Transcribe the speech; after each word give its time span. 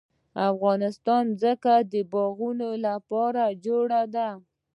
د 0.35 0.37
افغانستان 0.51 1.23
ځمکه 1.41 1.73
د 1.91 1.93
باغونو 2.11 2.69
لپاره 2.87 3.43
جوړه 3.65 4.01
ده. 4.15 4.29